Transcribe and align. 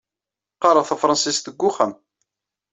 Qqareɣ 0.55 0.85
tafṛensist 0.87 1.45
deg 1.49 1.61
uxxam. 1.69 1.93